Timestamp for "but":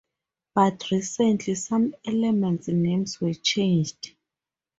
0.55-0.89